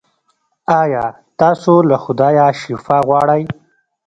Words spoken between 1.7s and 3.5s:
له خدایه شفا غواړئ؟